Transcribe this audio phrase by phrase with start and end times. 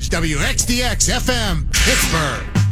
[0.00, 2.62] WXDX FM, Pittsburgh.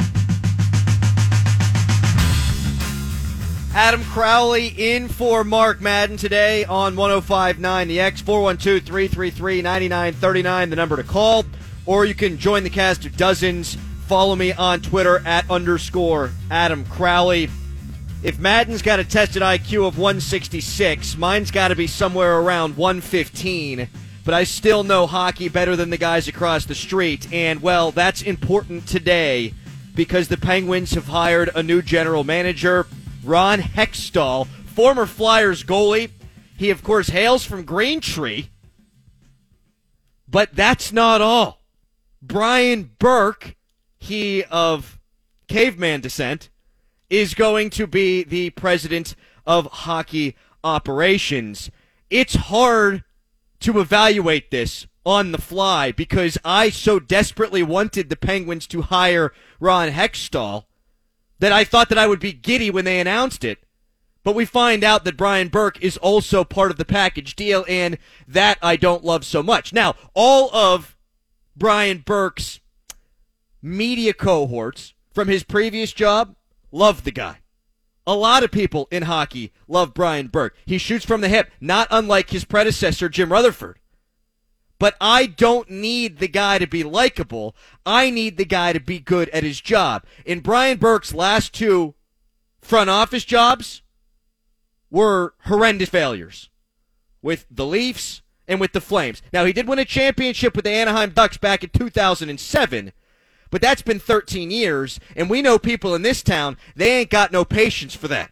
[3.73, 10.75] Adam Crowley in for Mark Madden today on 1059 The X 412 333 9939, the
[10.75, 11.45] number to call.
[11.85, 13.75] Or you can join the cast of dozens.
[14.07, 17.49] Follow me on Twitter at underscore Adam Crowley.
[18.23, 23.87] If Madden's got a tested IQ of 166, mine's got to be somewhere around 115.
[24.23, 27.31] But I still know hockey better than the guys across the street.
[27.33, 29.53] And, well, that's important today
[29.95, 32.85] because the Penguins have hired a new general manager.
[33.23, 36.11] Ron Hextall, former Flyers goalie.
[36.55, 38.49] He, of course, hails from Greentree.
[40.27, 41.61] But that's not all.
[42.21, 43.55] Brian Burke,
[43.97, 44.99] he of
[45.47, 46.49] caveman descent,
[47.09, 51.71] is going to be the president of hockey operations.
[52.09, 53.03] It's hard
[53.61, 59.33] to evaluate this on the fly because I so desperately wanted the Penguins to hire
[59.59, 60.65] Ron Hextall
[61.39, 63.59] that I thought that I would be giddy when they announced it.
[64.23, 67.97] But we find out that Brian Burke is also part of the package deal, and
[68.27, 69.73] that I don't love so much.
[69.73, 70.95] Now, all of
[71.55, 72.59] Brian Burke's
[73.63, 76.35] media cohorts from his previous job
[76.71, 77.39] love the guy.
[78.07, 80.55] A lot of people in hockey love Brian Burke.
[80.65, 83.79] He shoots from the hip, not unlike his predecessor, Jim Rutherford.
[84.79, 87.55] But I don't need the guy to be likable.
[87.85, 90.03] I need the guy to be good at his job.
[90.25, 91.93] In Brian Burke's last two
[92.61, 93.83] front office jobs
[94.89, 96.49] were horrendous failures
[97.21, 99.21] with the Leafs and with the Flames.
[99.31, 102.91] Now, he did win a championship with the Anaheim Ducks back in 2007,
[103.51, 107.31] but that's been 13 years, and we know people in this town, they ain't got
[107.31, 108.31] no patience for that.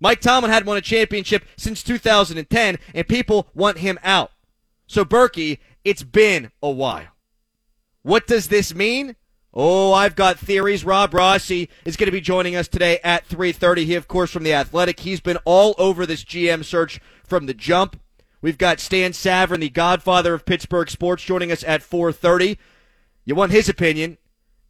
[0.00, 4.32] Mike Tomlin hadn't won a championship since 2010, and people want him out.
[4.86, 7.08] So, Berkey, it's been a while.
[8.02, 9.16] What does this mean?
[9.52, 10.84] Oh, I've got theories.
[10.84, 13.86] Rob Rossi is going to be joining us today at 3:30.
[13.86, 15.00] He, of course, from the Athletic.
[15.00, 18.00] He's been all over this GM search from the jump.
[18.40, 22.56] We've got Stan Savran, the godfather of Pittsburgh sports, joining us at 4:30.
[23.28, 24.16] You want his opinion,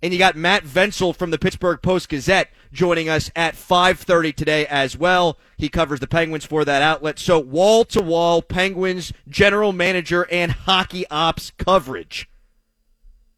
[0.03, 4.67] and you got Matt Vensel from the Pittsburgh Post Gazette joining us at 5:30 today
[4.67, 5.39] as well.
[5.57, 7.21] He covers the Penguins for that outlet.
[7.21, 12.29] So wall to wall Penguins general manager and hockey ops coverage.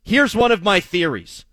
[0.02, 1.44] Here's one of my theories.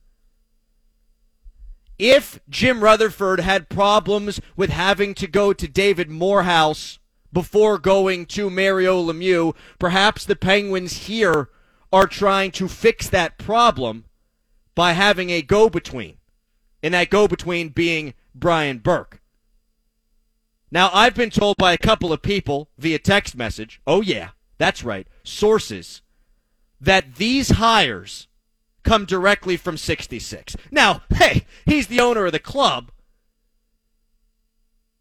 [2.00, 7.00] If Jim Rutherford had problems with having to go to David Morehouse
[7.33, 11.50] before going to Mario Lemieux, perhaps the Penguins here
[11.97, 14.05] are trying to fix that problem
[14.75, 16.17] by having a go between
[16.83, 19.19] and that go between being Brian Burke.
[20.69, 24.83] Now, I've been told by a couple of people via text message, oh, yeah, that's
[24.83, 26.03] right, sources,
[26.79, 28.27] that these hires
[28.83, 30.55] come directly from 66.
[30.69, 32.91] Now, hey, he's the owner of the club.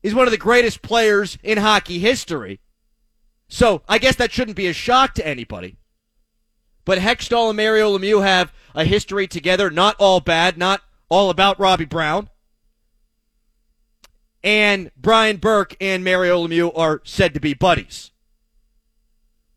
[0.02, 2.60] He's one of the greatest players in hockey history.
[3.48, 5.76] So I guess that shouldn't be a shock to anybody.
[6.86, 10.80] But Hextall and Mario Lemieux have a history together, not all bad, not
[11.10, 12.30] all about Robbie Brown.
[14.42, 18.12] And Brian Burke and Mario Lemieux are said to be buddies.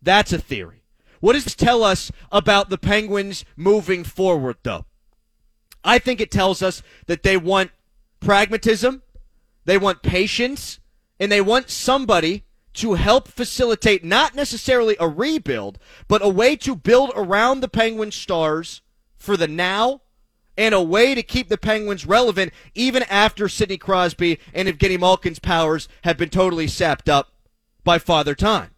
[0.02, 0.82] That's a theory.
[1.20, 4.86] What does this tell us about the Penguins moving forward, though?
[5.84, 7.70] I think it tells us that they want
[8.20, 9.04] pragmatism,
[9.66, 10.80] they want patience,
[11.20, 16.76] and they want somebody to help facilitate not necessarily a rebuild, but a way to
[16.76, 18.82] build around the Penguin stars
[19.18, 20.02] for the now
[20.58, 25.40] and a way to keep the Penguins relevant even after Sidney Crosby and Evgeny Malkin's
[25.40, 27.34] powers have been totally sapped up
[27.84, 28.72] by Father Time.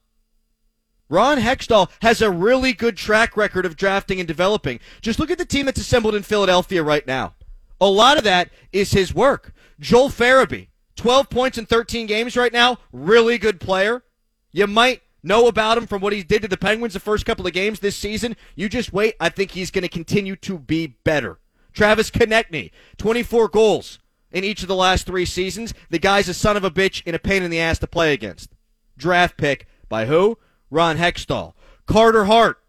[1.09, 4.79] Ron Hextall has a really good track record of drafting and developing.
[5.01, 7.33] Just look at the team that's assembled in Philadelphia right now.
[7.81, 9.53] A lot of that is his work.
[9.79, 10.67] Joel Farabee,
[11.01, 14.03] 12 points in 13 games right now, really good player.
[14.51, 17.47] You might know about him from what he did to the Penguins the first couple
[17.47, 18.35] of games this season.
[18.55, 19.15] You just wait.
[19.19, 21.39] I think he's going to continue to be better.
[21.73, 23.97] Travis Konecny, 24 goals
[24.31, 25.73] in each of the last three seasons.
[25.89, 28.13] The guy's a son of a bitch and a pain in the ass to play
[28.13, 28.51] against.
[28.95, 30.37] Draft pick by who?
[30.69, 31.53] Ron Hextall.
[31.87, 32.59] Carter Hart,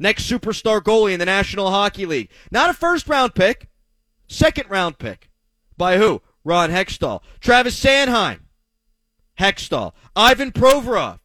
[0.00, 2.30] next superstar goalie in the National Hockey League.
[2.50, 3.68] Not a first round pick,
[4.26, 5.30] second round pick.
[5.76, 6.20] By who?
[6.44, 7.22] Ron Hextall.
[7.40, 8.40] Travis Sanheim,
[9.38, 9.92] Hextall.
[10.14, 11.20] Ivan Provorov,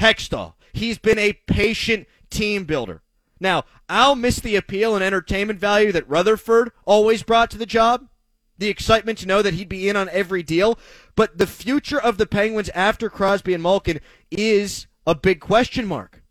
[0.00, 0.54] Hextall.
[0.72, 3.02] He's been a patient team builder.
[3.38, 8.08] Now, I'll miss the appeal and entertainment value that Rutherford always brought to the job.
[8.56, 10.78] The excitement to know that he'd be in on every deal.
[11.16, 14.00] But the future of the Penguins after Crosby and Malkin
[14.30, 16.22] is a big question mark.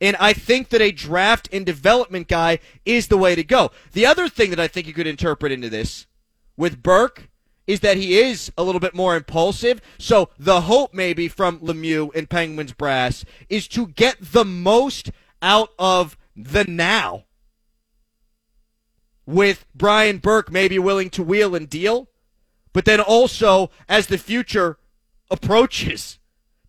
[0.00, 3.72] And I think that a draft and development guy is the way to go.
[3.92, 6.06] The other thing that I think you could interpret into this
[6.56, 7.28] with Burke
[7.66, 9.80] is that he is a little bit more impulsive.
[9.98, 15.10] So the hope maybe from Lemieux and Penguins brass is to get the most
[15.42, 17.24] out of the now.
[19.26, 22.08] With Brian Burke maybe willing to wheel and deal,
[22.72, 24.78] but then also as the future
[25.30, 26.20] approaches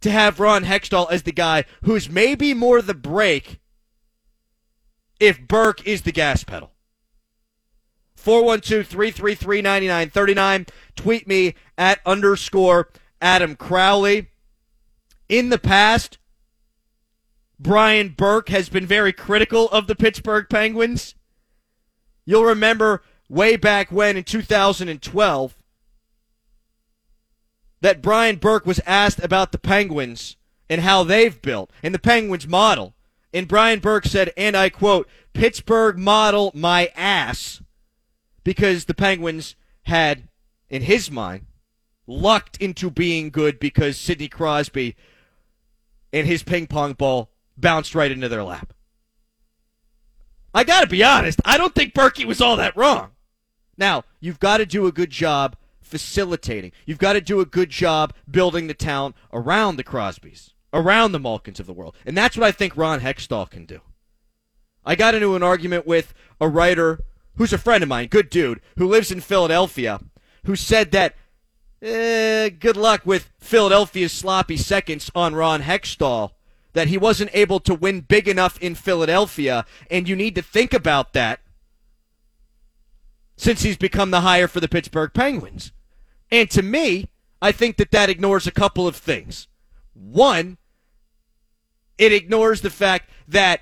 [0.02, 3.60] to have Ron Hextall as the guy who's maybe more the brake
[5.20, 6.72] if Burke is the gas pedal.
[8.18, 10.66] 412 333 9939.
[10.96, 12.90] Tweet me at underscore
[13.22, 14.28] Adam Crowley.
[15.30, 16.18] In the past,
[17.60, 21.16] Brian Burke has been very critical of the Pittsburgh Penguins.
[22.26, 25.58] You'll remember way back when in 2012
[27.82, 30.36] that Brian Burke was asked about the Penguins
[30.70, 32.96] and how they've built and the Penguins model.
[33.34, 37.62] And Brian Burke said, and I quote, Pittsburgh model my ass
[38.48, 40.30] because the Penguins had,
[40.70, 41.48] in his mind,
[42.08, 44.96] lucked into being good because Sidney Crosby
[46.14, 48.72] and his ping pong ball bounced right into their lap.
[50.54, 53.10] I got to be honest, I don't think Berkey was all that wrong.
[53.78, 56.72] Now, you've got to do a good job facilitating.
[56.86, 61.20] You've got to do a good job building the talent around the Crosbys, around the
[61.20, 61.98] Malkins of the world.
[62.06, 63.82] And that's what I think Ron Hextall can do.
[64.86, 67.02] I got into an argument with a writer
[67.38, 70.00] who's a friend of mine, good dude, who lives in Philadelphia,
[70.46, 71.16] who said that
[71.82, 76.32] eh, good luck with Philadelphia's sloppy seconds on Ron Hextall,
[76.74, 80.74] that he wasn't able to win big enough in Philadelphia, and you need to think
[80.74, 81.40] about that
[83.36, 85.72] since he's become the hire for the Pittsburgh Penguins.
[86.32, 87.10] And to me,
[87.42, 89.48] I think that that ignores a couple of things.
[89.94, 90.58] One,
[91.98, 93.62] it ignores the fact that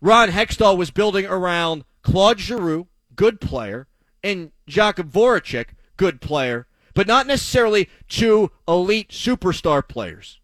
[0.00, 3.86] Ron Hextall was building around Claude Giroux, good player,
[4.22, 10.40] and Jakub Voracek, good player, but not necessarily two elite superstar players.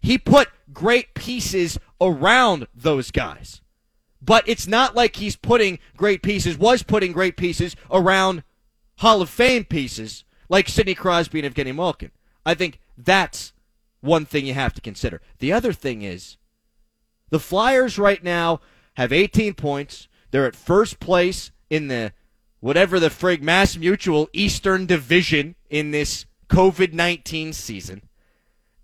[0.00, 3.62] He put great pieces around those guys.
[4.20, 8.42] But it's not like he's putting great pieces, was putting great pieces around
[8.98, 12.10] Hall of Fame pieces like Sidney Crosby and Evgeny Malkin.
[12.46, 13.52] I think that's
[14.00, 15.20] one thing you have to consider.
[15.38, 16.36] The other thing is
[17.30, 18.60] the Flyers right now
[18.96, 20.08] have 18 points.
[20.34, 22.12] They're at first place in the
[22.58, 28.02] whatever the frig Mass Mutual Eastern Division in this COVID 19 season.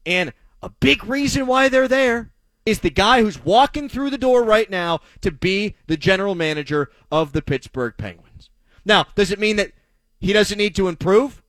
[0.06, 0.32] And
[0.62, 2.30] a big reason why they're there
[2.64, 6.88] is the guy who's walking through the door right now to be the general manager
[7.10, 8.48] of the Pittsburgh Penguins.
[8.84, 9.72] Now, does it mean that
[10.20, 11.42] he doesn't need to improve?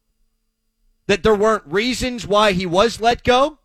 [1.06, 3.60] That there weren't reasons why he was let go?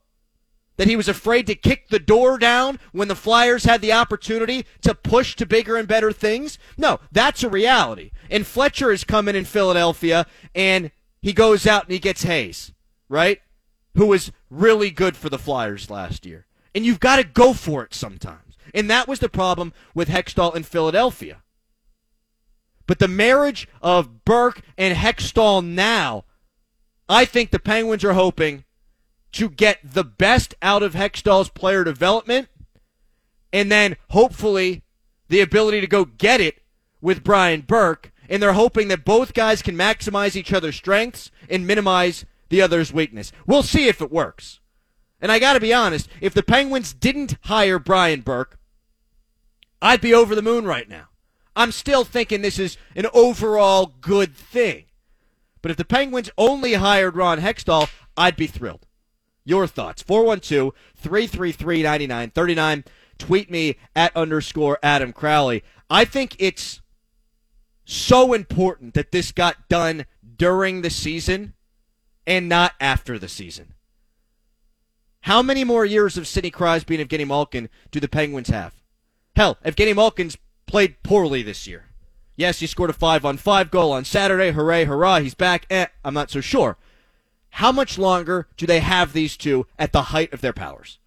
[0.77, 4.67] That he was afraid to kick the door down when the Flyers had the opportunity
[4.83, 6.59] to push to bigger and better things?
[6.77, 8.11] No, that's a reality.
[8.31, 10.91] And Fletcher is coming in Philadelphia and
[11.21, 12.73] he goes out and he gets Hayes,
[13.09, 13.41] right?
[13.95, 16.47] Who was really good for the Flyers last year.
[16.75, 18.57] And you've got to go for it sometimes.
[18.75, 21.43] And that was the problem with Hextall in Philadelphia.
[22.87, 26.25] But the marriage of Burke and Hextall now,
[27.09, 28.65] I think the Penguins are hoping
[29.33, 32.49] to get the best out of Hextall's player development
[33.53, 34.83] and then hopefully
[35.29, 36.63] the ability to go get it
[37.01, 38.13] with Brian Burke.
[38.29, 42.93] And they're hoping that both guys can maximize each other's strengths and minimize the other's
[42.93, 43.33] weakness.
[43.47, 44.61] We'll see if it works.
[45.21, 48.59] And I got to be honest, if the Penguins didn't hire Brian Burke,
[49.81, 51.09] I'd be over the moon right now.
[51.55, 54.85] I'm still thinking this is an overall good thing.
[55.63, 58.86] But if the Penguins only hired Ron Hextall, I'd be thrilled
[59.47, 60.03] your thoughts.
[60.03, 62.85] 412 333 9939.
[63.19, 65.65] Tweet me at underscore Adam Crowley.
[65.89, 66.83] I think it's
[67.87, 70.05] so important that this got done
[70.37, 71.55] during the season
[72.27, 73.75] and not after the season.
[75.21, 78.75] How many more years of Sidney Crosby and Evgeny Malkin do the Penguins have?
[79.35, 80.37] Hell, Evgeny Malkin's
[80.67, 81.87] played poorly this year.
[82.37, 84.51] Yes, he scored a 5 on 5 goal on Saturday.
[84.53, 85.67] Hooray, hurrah, he's back.
[85.71, 86.77] Eh, I'm not so sure.
[87.57, 90.99] How much longer do they have these two at the height of their powers?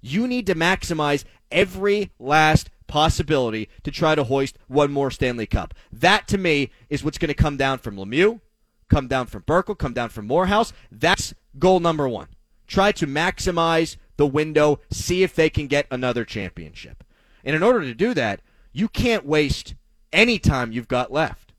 [0.00, 5.74] You need to maximize every last possibility to try to hoist one more Stanley Cup.
[5.92, 8.40] That to me is what's going to come down from Lemieux,
[8.88, 10.72] come down from Burkle, come down from Morehouse.
[10.90, 12.28] That's goal number one.
[12.66, 17.04] Try to maximize the window, see if they can get another championship.
[17.44, 18.40] And in order to do that,
[18.72, 19.74] you can't waste
[20.10, 21.51] any time you've got left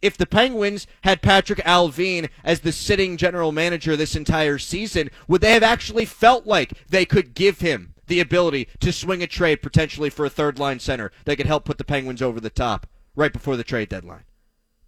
[0.00, 5.40] if the Penguins had Patrik Allvin as the sitting general manager this entire season, would
[5.40, 9.62] they have actually felt like they could give him the ability to swing a trade
[9.62, 12.86] potentially for a third line center that could help put the Penguins over the top
[13.14, 14.24] right before the trade deadline?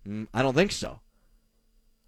[0.06, 1.00] Mm, I don't think so.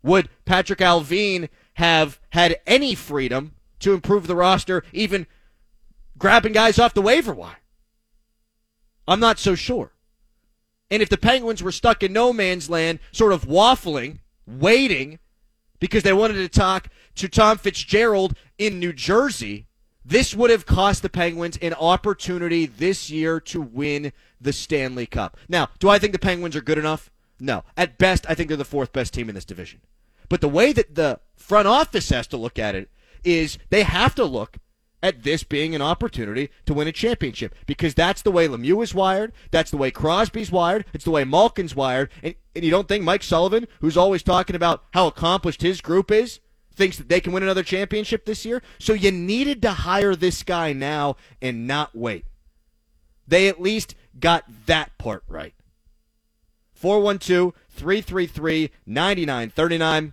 [0.03, 5.27] Would Patrik Allvin have had any freedom to improve the roster, even
[6.19, 7.57] grabbing guys off the waiver wire?
[9.07, 9.93] I'm not so sure.
[10.93, 15.19] And if the Penguins were stuck in no man's land, sort of waffling, waiting,
[15.81, 19.69] because they wanted to talk to Tom Fitzgerald in New Jersey,
[20.05, 25.39] this would have cost the Penguins an opportunity this year to win the Stanley Cup.
[25.49, 27.11] Now, do I think the Penguins are good enough?
[27.41, 27.65] No.
[27.75, 29.81] At best, I think they're the fourth best team in this division.
[30.29, 32.91] But the way that the front office has to look at it
[33.25, 34.59] is they have to look
[35.03, 38.95] at this being an opportunity to win a championship because that's the way Lemieux is
[38.95, 39.33] wired.
[39.51, 40.85] That's the way Crosby's wired.
[40.93, 42.11] It's the way Malkin's wired.
[42.23, 46.11] And, and you don't think Mike Sullivan, who's always talking about how accomplished his group
[46.11, 46.41] is,
[46.75, 48.63] thinks that they can win another championship this year?
[48.79, 52.25] So you needed to hire this guy now and not wait.
[53.27, 55.55] They at least got that part right.
[56.75, 60.13] 412 333 9939.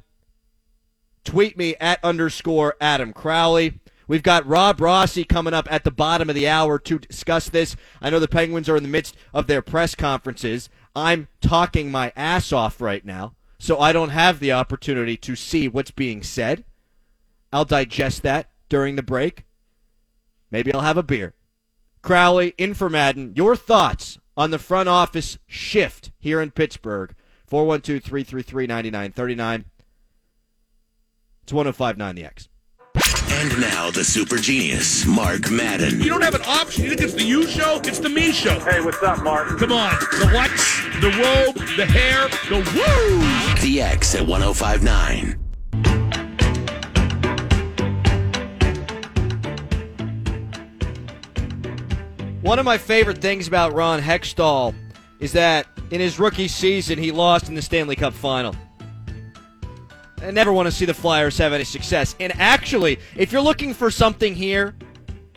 [1.24, 3.80] Tweet me at underscore Adam Crowley.
[4.10, 7.76] We've got Rob Rossi coming up at the bottom of the hour to discuss this.
[8.02, 10.68] I know the Penguins are in the midst of their press conferences.
[10.96, 15.68] I'm talking my ass off right now, so I don't have the opportunity to see
[15.68, 16.66] what's being said.
[17.54, 19.46] I'll digest that during the break.
[20.50, 21.36] Maybe I'll have a beer.
[22.02, 27.14] Crowley, in for Madden, your thoughts on the front office shift here in Pittsburgh.
[27.46, 29.66] 412 333 9939.
[31.44, 32.50] It's 1059 The X.
[33.40, 36.02] And now the super genius, Mark Madden.
[36.02, 36.84] You don't have an option.
[36.84, 37.80] You think it's the you show?
[37.86, 38.60] It's the me show.
[38.60, 39.58] Hey, what's up, Mark?
[39.58, 39.94] Come on.
[40.20, 43.62] The lights, the robe, the hair, the woo!
[43.62, 45.40] The X at 1059.
[52.42, 54.76] One of my favorite things about Ron Hextall
[55.22, 58.54] is that in his rookie season, he lost in the Stanley Cup final.
[60.22, 62.16] I never want to see the Flyers have any success.
[62.20, 64.76] And actually, if you're looking for something here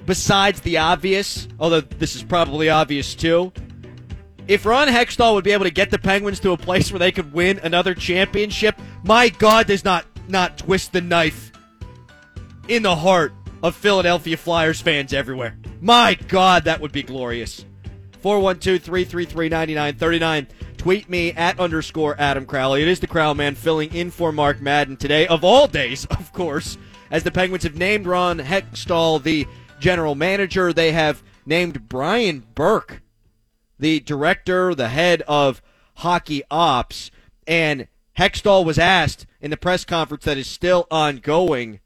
[0.07, 3.53] besides the obvious, although this is probably obvious too,
[4.49, 7.13] if Ron Hextall would be able to get the Penguins to a place where they
[7.13, 11.53] could win another championship, my God, does not not twist the knife
[12.69, 15.57] in the heart of Philadelphia Flyers fans everywhere.
[15.81, 17.65] My God, that would be glorious.
[18.21, 20.47] 412 333 9939.
[20.83, 22.83] Tweet me at underscore Adam Crowley.
[22.83, 26.33] It is the Crow Man filling in for Mark Madden today, of all days, of
[26.33, 26.77] course,
[27.09, 29.47] as the Penguins have named Ron Hextall the
[29.79, 30.73] general manager.
[30.73, 33.01] They have named Brian Burke
[33.79, 35.63] the director, the head of
[35.99, 37.13] hockey ops.
[37.47, 37.87] And
[38.19, 41.79] Hextall was asked in the press conference that is still ongoing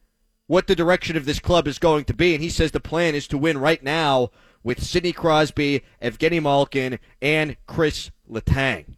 [0.46, 2.32] what the direction of this club is going to be.
[2.32, 4.30] And he says the plan is to win right now
[4.62, 8.96] with Sidney Crosby, Evgeny Malkin, and Chris Letang.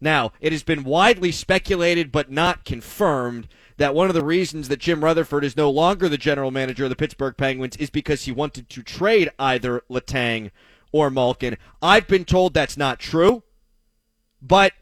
[0.00, 3.48] Now, it has been widely speculated but not confirmed
[3.78, 6.90] that one of the reasons that Jim Rutherford is no longer the general manager of
[6.90, 10.50] the Pittsburgh Penguins is because he wanted to trade either Letang
[10.92, 11.56] or Malkin.
[11.80, 13.42] I've been told that's not true,
[14.40, 14.72] but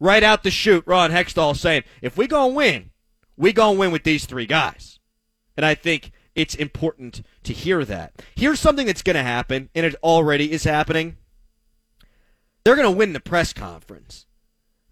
[0.00, 2.90] right out the chute, Ron Hextall saying, if we gonna win,
[3.36, 4.98] we gonna win with these three guys.
[5.56, 8.22] And I think it's important to hear that.
[8.36, 11.16] Here's something that's gonna happen, and it already is happening.
[12.68, 14.26] They're gonna win the press conference.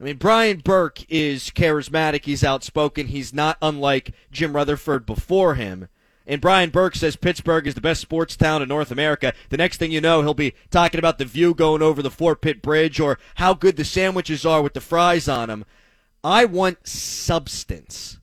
[0.00, 2.24] I mean, Brian Burke is charismatic.
[2.24, 3.08] He's outspoken.
[3.08, 5.88] He's not unlike Jim Rutherford before him.
[6.26, 9.34] And Brian Burke says Pittsburgh is the best sports town in North America.
[9.50, 12.40] The next thing you know, he'll be talking about the view going over the Fort
[12.40, 15.66] Pitt Bridge or how good the sandwiches are with the fries on them.
[16.24, 18.20] I want substance.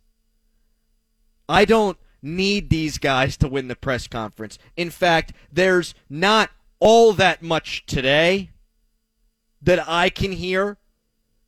[1.47, 4.57] I don't need these guys to win the press conference.
[4.75, 8.49] In fact, there's not all that much today
[9.63, 10.77] that I can hear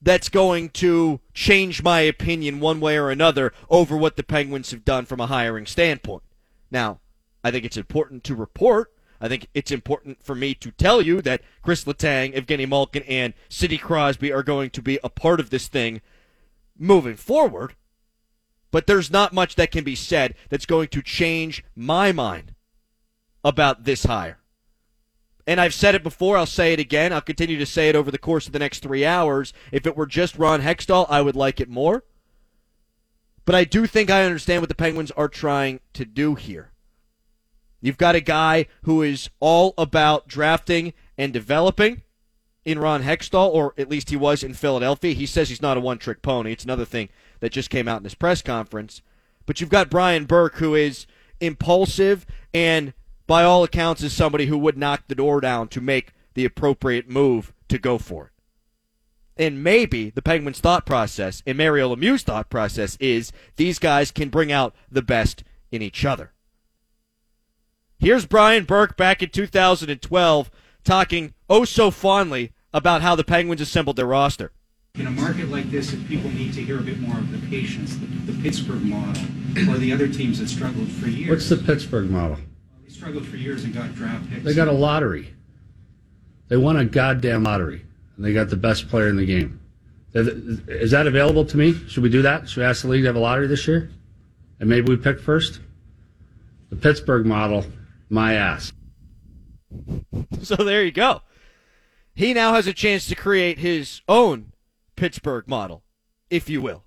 [0.01, 4.85] that's going to change my opinion one way or another over what the Penguins have
[4.85, 6.23] done from a hiring standpoint.
[6.69, 6.99] Now,
[7.43, 8.91] I think it's important to report.
[9.19, 13.33] I think it's important for me to tell you that Chris Letang, Evgeny Malkin, and
[13.49, 16.01] Sidney Crosby are going to be a part of this thing
[16.77, 17.75] moving forward.
[18.71, 22.53] But there's not much that can be said that's going to change my mind
[23.43, 24.39] about this hire.
[25.47, 27.13] And I've said it before, I'll say it again.
[27.13, 29.53] I'll continue to say it over the course of the next three hours.
[29.71, 32.03] If it were just Ron Hextall, I would like it more.
[33.45, 36.71] But I do think I understand what the Penguins are trying to do here.
[37.79, 42.01] You've got a guy who is all about drafting and developing
[42.63, 45.13] in Ron Hextall, or at least he was in Philadelphia.
[45.13, 46.51] He says he's not a one trick pony.
[46.51, 47.09] It's another thing
[47.39, 49.03] that just came out in his press conference.
[49.45, 51.05] But you've got Brian Burke, who is
[51.39, 52.25] impulsive
[52.55, 52.93] and
[53.27, 57.09] by all accounts, is somebody who would knock the door down to make the appropriate
[57.09, 58.31] move to go for it.
[59.37, 64.29] And maybe the Penguins' thought process and Mario Lemieux's thought process is these guys can
[64.29, 66.31] bring out the best in each other.
[67.99, 70.51] Here's Brian Burke back in 2012
[70.83, 74.51] talking oh so fondly about how the Penguins assembled their roster.
[74.95, 77.47] In a market like this, if people need to hear a bit more of the
[77.49, 79.23] patience, the, the Pittsburgh model,
[79.69, 81.29] or the other teams that struggled for years.
[81.29, 82.37] What's the Pittsburgh model?
[82.95, 84.43] They struggled for years and got draft picks.
[84.45, 85.33] They got a lottery.
[86.47, 87.85] They won a goddamn lottery,
[88.15, 89.59] and they got the best player in the game.
[90.13, 91.73] Is that available to me?
[91.89, 92.47] Should we do that?
[92.47, 93.91] Should we ask the league to have a lottery this year?
[94.61, 95.59] And maybe we pick first?
[96.69, 97.65] The Pittsburgh model,
[98.09, 98.71] my ass.
[100.41, 101.21] So there you go.
[102.13, 104.53] He now has a chance to create his own
[104.95, 105.83] Pittsburgh model,
[106.29, 106.84] if you will.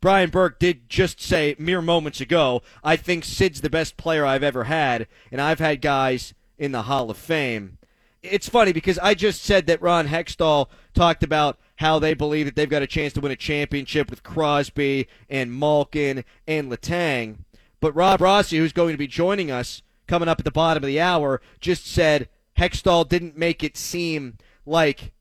[0.00, 4.42] Brian Burke did just say mere moments ago, I think Sid's the best player I've
[4.42, 7.76] ever had, and I've had guys in the Hall of Fame.
[8.22, 12.56] It's funny because I just said that Ron Hextall talked about how they believe that
[12.56, 17.38] they've got a chance to win a championship with Crosby and Malkin and Letang.
[17.80, 20.88] But Rob Rossi, who's going to be joining us coming up at the bottom of
[20.88, 22.28] the hour, just said
[22.58, 25.12] Hextall didn't make it seem like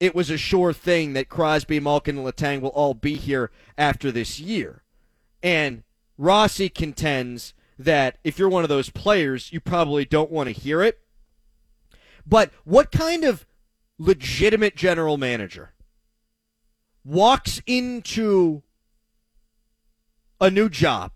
[0.00, 4.10] it was a sure thing that Crosby, Malkin, and Letang will all be here after
[4.10, 4.82] this year.
[5.42, 5.84] And
[6.16, 10.82] Rossi contends that if you're one of those players, you probably don't want to hear
[10.82, 11.00] it.
[12.26, 13.46] But what kind of
[13.98, 15.72] legitimate general manager
[17.04, 18.62] walks into
[20.40, 21.12] a new job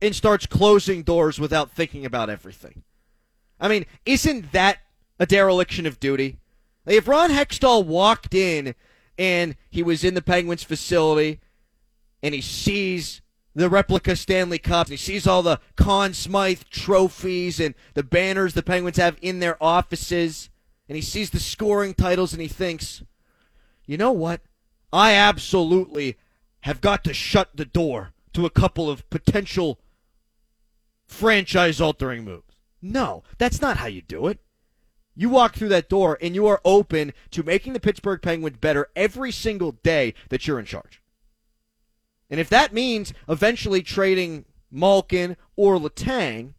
[0.00, 2.84] and starts closing doors without thinking about everything?
[3.60, 4.78] I mean, isn't that
[5.18, 6.38] a dereliction of duty?
[6.86, 8.74] Like if Ron Hextall walked in
[9.18, 11.40] and he was in the Penguins facility
[12.22, 13.20] and he sees
[13.54, 18.62] the replica Stanley Cups, he sees all the Conn Smythe trophies and the banners the
[18.62, 20.48] Penguins have in their offices,
[20.88, 23.02] and he sees the scoring titles and he thinks,
[23.84, 24.40] you know what?
[24.92, 26.16] I absolutely
[26.60, 29.78] have got to shut the door to a couple of potential
[31.06, 32.56] franchise altering moves.
[32.80, 34.40] No, that's not how you do it.
[35.14, 38.88] You walk through that door and you are open to making the Pittsburgh Penguins better
[38.96, 41.02] every single day that you're in charge.
[42.30, 46.54] And if that means eventually trading Malkin or Letang,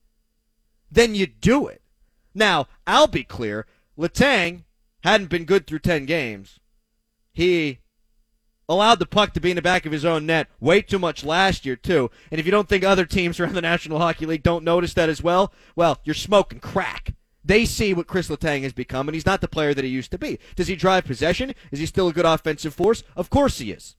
[0.92, 1.82] then you do it.
[2.36, 3.66] Now, I'll be clear,
[3.98, 4.64] Letang
[5.04, 6.60] hadn't been good through 10 games.
[7.34, 7.80] He
[8.70, 11.24] allowed the puck to be in the back of his own net way too much
[11.24, 12.12] last year, too.
[12.30, 15.10] And if you don't think other teams around the National Hockey League don't notice that
[15.10, 17.14] as well, well, you're smoking crack.
[17.46, 20.12] They see what Chris Letang has become, and he's not the player that he used
[20.12, 20.40] to be.
[20.56, 21.54] Does he drive possession?
[21.72, 23.04] Is he still a good offensive force?
[23.16, 23.96] Of course he is.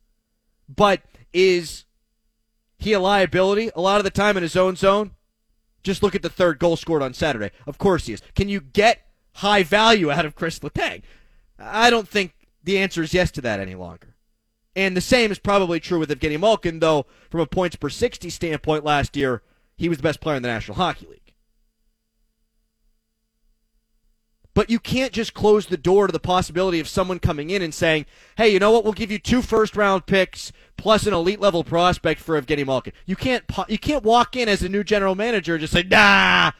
[0.69, 1.03] But
[1.33, 1.85] is
[2.79, 5.13] he a liability a lot of the time in his own zone?
[5.83, 7.51] Just look at the third goal scored on Saturday.
[7.67, 8.23] Of course he is.
[8.35, 11.03] Can you get high value out of Chris Letang?
[11.59, 14.15] I don't think the answer is yes to that any longer.
[14.75, 18.29] And the same is probably true with Evgeny Malkin, though from a points per 60
[18.31, 19.43] standpoint last year,
[19.77, 21.24] he was the best player in the National Hockey League.
[24.55, 27.75] But you can't just close the door to the possibility of someone coming in and
[27.75, 28.85] saying, hey, you know what?
[28.85, 32.93] We'll give you two first round picks plus an elite level prospect for Evgeny Malkin.
[33.05, 36.53] You can't, you can't walk in as a new general manager and just say, nah,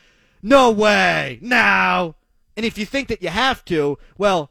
[0.43, 2.17] no way, now.
[2.57, 4.51] And if you think that you have to, well,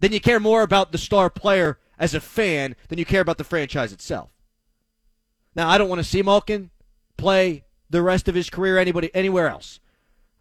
[0.00, 3.38] then you care more about the star player as a fan than you care about
[3.38, 4.30] the franchise itself.
[5.54, 6.70] Now, I don't want to see Malkin
[7.16, 9.80] play the rest of his career anybody anywhere else.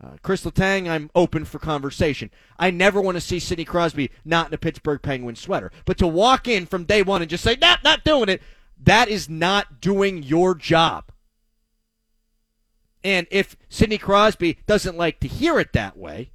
[0.03, 2.31] Uh, Chris Letang, I'm open for conversation.
[2.57, 5.71] I never want to see Sidney Crosby not in a Pittsburgh Penguins sweater.
[5.85, 8.41] But to walk in from day one and just say, not, not doing it,
[8.83, 11.11] that is not doing your job.
[13.03, 16.31] And if Sidney Crosby doesn't like to hear it that way,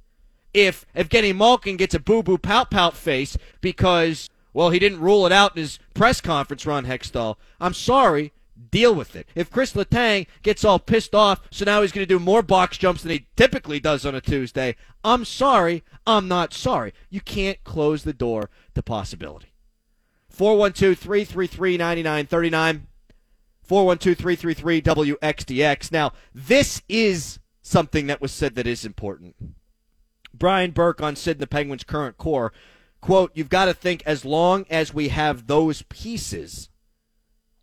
[0.53, 5.25] if Evgeny Malkin gets a boo boo pout pout face because, well, he didn't rule
[5.25, 8.31] it out in his press conference, Ron Hextall, I'm sorry,
[8.69, 9.27] deal with it.
[9.35, 12.77] If Chris Letang gets all pissed off, so now he's going to do more box
[12.77, 16.93] jumps than he typically does on a Tuesday, I'm sorry, I'm not sorry.
[17.09, 19.53] You can't close the door to possibility.
[20.29, 22.87] 412 333 9939.
[23.63, 25.91] 412 333 WXDX.
[25.91, 29.35] Now, this is something that was said that is important.
[30.33, 32.53] Brian Burke on Sid and the Penguins' current core.
[33.01, 36.69] Quote, you've got to think as long as we have those pieces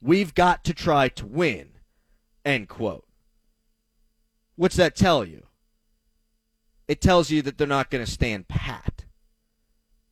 [0.04, 1.70] We've got to try to win.
[2.44, 3.06] End quote.
[4.54, 5.46] What's that tell you?
[6.86, 9.06] It tells you that they're not going to stand pat.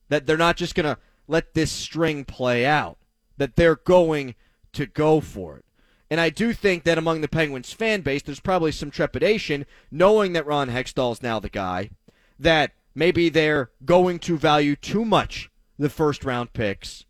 [0.09, 2.97] That they're not just going to let this string play out.
[3.37, 4.35] That they're going
[4.73, 5.67] to go for it.
[6.11, 10.33] And I do think that among the Penguins fan base, there's probably some trepidation knowing
[10.33, 11.91] that Ron Hextall's now the guy,
[12.39, 17.05] that maybe they're going to value too much the first round picks,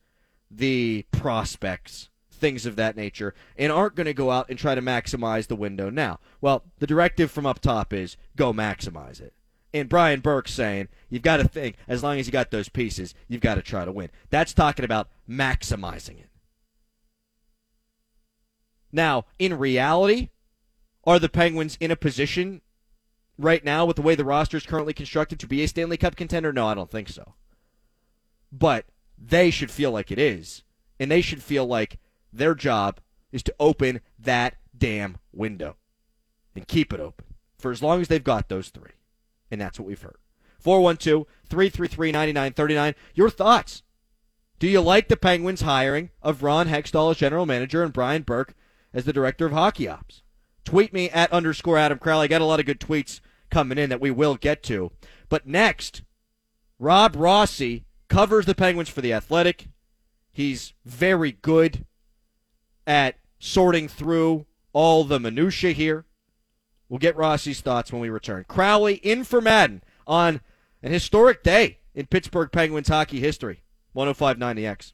[0.50, 2.08] the prospects,
[2.42, 5.56] things of that nature, and aren't going to go out and try to maximize the
[5.56, 6.18] window now.
[6.42, 9.32] Well, the directive from up top is go maximize it.
[9.72, 13.14] And Brian Burke saying, you've got to think, as long as you got those pieces,
[13.28, 14.10] you've got to try to win.
[14.28, 16.28] That's talking about maximizing it.
[18.92, 20.28] Now, in reality,
[21.04, 22.60] are the Penguins in a position
[23.38, 26.16] right now with the way the roster is currently constructed to be a Stanley Cup
[26.16, 26.52] contender?
[26.52, 27.34] No, I don't think so.
[28.50, 28.84] But
[29.16, 30.64] they should feel like it is.
[31.00, 31.98] And they should feel like
[32.32, 35.76] their job is to open that damn window
[36.54, 37.26] and keep it open
[37.58, 38.92] for as long as they've got those three.
[39.50, 40.18] And that's what we've heard.
[40.58, 42.94] 412 333 9939.
[43.14, 43.82] Your thoughts.
[44.58, 48.54] Do you like the Penguins hiring of Ron Hextall as general manager and Brian Burke
[48.94, 50.22] as the director of hockey ops?
[50.64, 52.24] Tweet me at underscore Adam Crowley.
[52.24, 54.92] I got a lot of good tweets coming in that we will get to.
[55.28, 56.02] But next,
[56.78, 59.66] Rob Rossi covers the Penguins for The Athletic.
[60.30, 61.84] He's very good
[62.86, 66.04] at sorting through all the minutiae here.
[66.88, 68.44] We'll get Rossi's thoughts when we return.
[68.48, 70.40] Crowley in for Madden on
[70.82, 73.62] an historic day in Pittsburgh Penguins hockey history.
[73.92, 74.92] 1059 The X.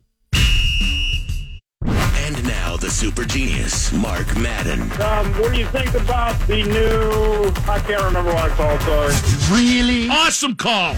[1.85, 4.83] And now the super genius, Mark Madden.
[5.01, 7.51] Um, what do you think about the new?
[7.71, 8.81] I can't remember what I called.
[8.83, 9.59] Sorry.
[9.59, 10.09] Really?
[10.09, 10.95] Awesome call.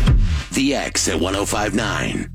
[0.53, 2.31] The X at 1059.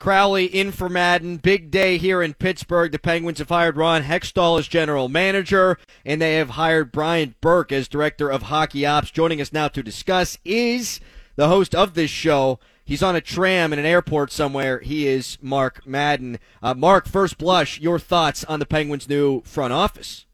[0.00, 1.36] Crowley in for Madden.
[1.36, 2.90] Big day here in Pittsburgh.
[2.90, 7.70] The Penguins have hired Ron Hextall as general manager, and they have hired Brian Burke
[7.70, 9.10] as director of hockey ops.
[9.10, 11.00] Joining us now to discuss is
[11.36, 12.58] the host of this show.
[12.82, 14.80] He's on a tram in an airport somewhere.
[14.80, 16.38] He is Mark Madden.
[16.62, 20.24] Uh, Mark, first blush, your thoughts on the Penguins' new front office?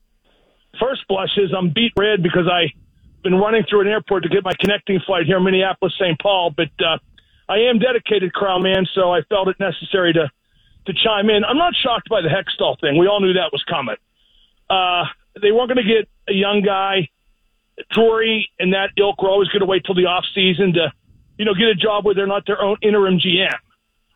[0.80, 2.70] First blush is I'm beat red because I've
[3.24, 6.16] been running through an airport to get my connecting flight here in Minneapolis, St.
[6.20, 6.54] Paul.
[6.56, 6.98] But uh,
[7.48, 10.30] I am dedicated, Crown Man, so I felt it necessary to
[10.86, 11.44] to chime in.
[11.44, 12.96] I'm not shocked by the Hextall thing.
[12.96, 13.96] We all knew that was coming.
[14.70, 15.04] Uh,
[15.40, 17.08] they weren't going to get a young guy.
[17.92, 20.92] Torrey and that ilk were always going to wait till the off season to,
[21.38, 23.58] you know, get a job where they're not their own interim GM.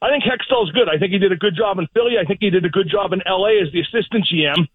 [0.01, 0.89] I think Hextall's good.
[0.89, 2.17] I think he did a good job in Philly.
[2.19, 4.67] I think he did a good job in LA as the assistant GM.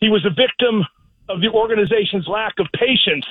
[0.00, 0.84] He was a victim
[1.28, 3.26] of the organization's lack of patience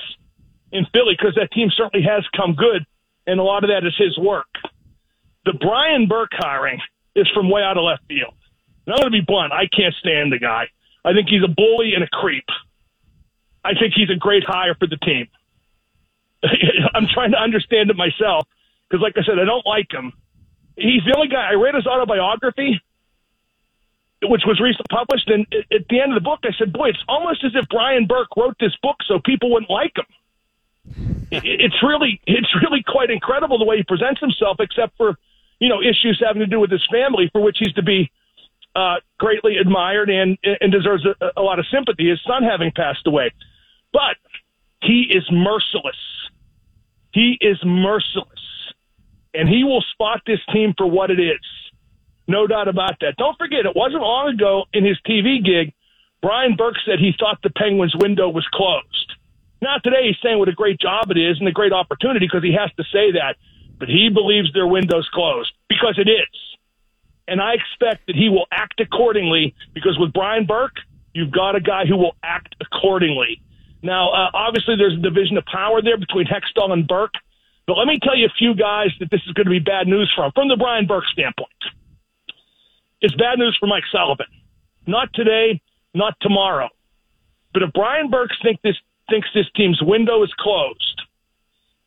[0.72, 2.86] in Philly because that team certainly has come good,
[3.28, 4.48] and a lot of that is his work.
[5.44, 6.80] The Brian Burke hiring
[7.14, 8.32] is from way out of left field.
[8.86, 9.52] And I'm going to be blunt.
[9.52, 10.64] I can't stand the guy.
[11.04, 12.48] I think he's a bully and a creep.
[13.62, 15.28] I think he's a great hire for the team.
[16.94, 18.48] I'm trying to understand it myself
[18.88, 20.12] because, like I said, I don't like him.
[20.76, 21.50] He's the only guy.
[21.50, 22.80] I read his autobiography,
[24.22, 27.02] which was recently published, and at the end of the book, I said, "Boy, it's
[27.08, 30.06] almost as if Brian Burke wrote this book so people wouldn't like him."
[31.30, 35.18] It's really, it's really quite incredible the way he presents himself, except for
[35.58, 38.10] you know issues having to do with his family, for which he's to be
[38.74, 42.08] uh, greatly admired and and deserves a, a lot of sympathy.
[42.08, 43.30] His son having passed away,
[43.92, 44.16] but
[44.80, 46.00] he is merciless.
[47.12, 48.72] He is merciless,
[49.34, 51.44] and he will spot this team for what it is.
[52.26, 53.16] No doubt about that.
[53.16, 55.72] Don't forget, it wasn't long ago in his TV gig,
[56.20, 59.07] Brian Burke said he thought the Penguins' window was closed.
[59.60, 60.06] Not today.
[60.06, 62.70] He's saying what a great job it is and a great opportunity because he has
[62.76, 63.36] to say that.
[63.78, 66.58] But he believes their window's closed because it is.
[67.26, 70.76] And I expect that he will act accordingly because with Brian Burke,
[71.12, 73.42] you've got a guy who will act accordingly.
[73.82, 77.14] Now, uh, obviously, there's a division of power there between Hextall and Burke.
[77.66, 79.86] But let me tell you a few guys that this is going to be bad
[79.86, 81.52] news from, from the Brian Burke standpoint.
[83.00, 84.26] It's bad news for Mike Sullivan.
[84.86, 85.60] Not today,
[85.94, 86.70] not tomorrow.
[87.52, 88.76] But if Brian Burke think this,
[89.08, 91.02] thinks this team's window is closed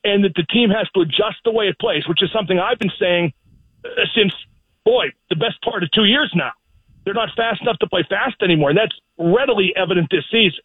[0.03, 2.79] and that the team has to adjust the way it plays, which is something I've
[2.79, 3.33] been saying
[3.85, 4.33] uh, since,
[4.83, 6.51] boy, the best part of two years now.
[7.05, 8.69] They're not fast enough to play fast anymore.
[8.69, 10.61] And that's readily evident this season.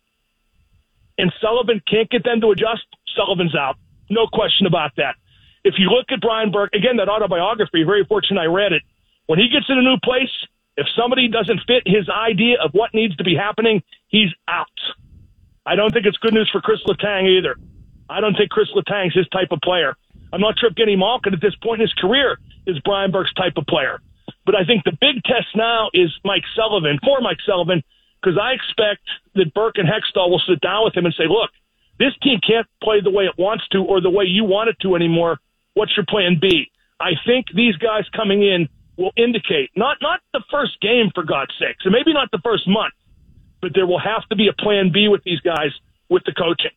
[1.18, 2.84] And Sullivan can't get them to adjust.
[3.16, 3.76] Sullivan's out.
[4.10, 5.16] No question about that.
[5.64, 8.82] If you look at Brian Burke, again, that autobiography, very fortunate I read it.
[9.26, 10.30] When he gets in a new place,
[10.76, 14.68] if somebody doesn't fit his idea of what needs to be happening, he's out.
[15.66, 17.56] I don't think it's good news for Chris Letang either.
[18.08, 19.94] I don't think Chris Letang's his type of player.
[20.32, 23.32] I'm not sure if Kenny Malkin at this point in his career is Brian Burke's
[23.34, 24.00] type of player.
[24.44, 27.82] But I think the big test now is Mike Sullivan, for Mike Sullivan,
[28.22, 29.02] because I expect
[29.34, 31.50] that Burke and Hextall will sit down with him and say, look,
[31.98, 34.76] this team can't play the way it wants to or the way you want it
[34.82, 35.38] to anymore.
[35.74, 36.70] What's your plan B?
[37.00, 41.52] I think these guys coming in will indicate not not the first game for God's
[41.58, 42.94] sakes, and maybe not the first month,
[43.60, 45.70] but there will have to be a plan B with these guys
[46.08, 46.70] with the coaching.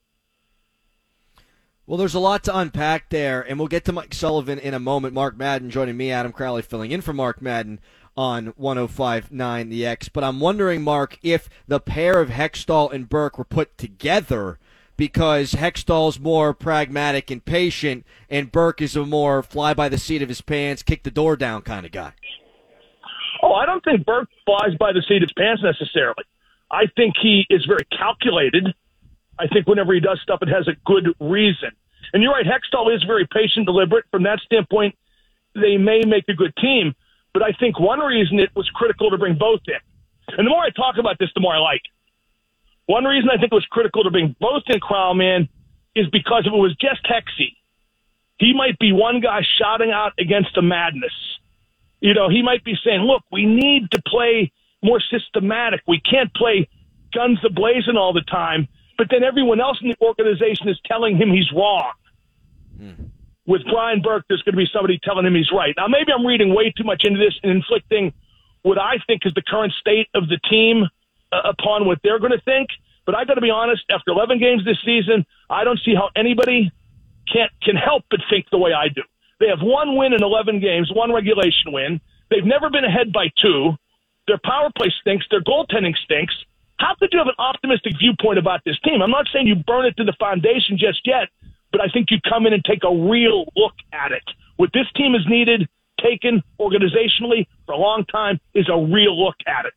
[1.85, 4.79] Well, there's a lot to unpack there, and we'll get to Mike Sullivan in a
[4.79, 5.15] moment.
[5.15, 7.79] Mark Madden joining me, Adam Crowley filling in for Mark Madden
[8.15, 10.07] on 105.9 The X.
[10.07, 14.59] But I'm wondering, Mark, if the pair of Hextall and Burke were put together
[14.97, 20.21] because Hextall's more pragmatic and patient, and Burke is a more fly by the seat
[20.21, 22.13] of his pants, kick the door down kind of guy.
[23.41, 26.23] Oh, I don't think Burke flies by the seat of his pants necessarily.
[26.71, 28.73] I think he is very calculated.
[29.39, 31.71] I think whenever he does stuff, it has a good reason.
[32.13, 34.05] And you're right, Hextall is very patient, deliberate.
[34.11, 34.95] From that standpoint,
[35.55, 36.93] they may make a good team.
[37.33, 39.75] But I think one reason it was critical to bring both in,
[40.37, 41.81] and the more I talk about this, the more I like.
[42.87, 45.47] One reason I think it was critical to bring both in Crowman
[45.95, 47.55] is because if it was just Hexy,
[48.39, 51.13] he might be one guy shouting out against the madness.
[52.01, 54.51] You know, he might be saying, look, we need to play
[54.83, 55.81] more systematic.
[55.87, 56.67] We can't play
[57.13, 58.67] guns ablazing all the time
[58.99, 61.93] but then everyone else in the organization is telling him he's wrong.
[62.77, 63.09] Mm.
[63.47, 65.73] With Brian Burke, there's going to be somebody telling him he's right.
[65.77, 68.13] Now, maybe I'm reading way too much into this and inflicting
[68.61, 70.83] what I think is the current state of the team
[71.31, 72.67] uh, upon what they're going to think.
[73.05, 76.09] But I got to be honest, after 11 games this season, I don't see how
[76.13, 76.69] anybody
[77.31, 79.01] can't can help but think the way I do.
[79.39, 82.01] They have one win in 11 games, one regulation win.
[82.29, 83.77] They've never been ahead by two.
[84.29, 85.25] Their power play stinks.
[85.31, 86.35] Their goaltending stinks.
[86.77, 89.01] How could you have an optimistic viewpoint about this team?
[89.01, 91.27] I'm not saying you burn it to the foundation just yet,
[91.71, 94.23] but I think you come in and take a real look at it.
[94.57, 95.67] What this team has needed,
[95.99, 99.73] taken organizationally for a long time, is a real look at it.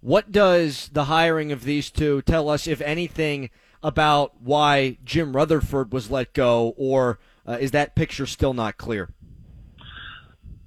[0.00, 3.48] What does the hiring of these two tell us, if anything,
[3.82, 9.08] about why Jim Rutherford was let go, or uh, is that picture still not clear?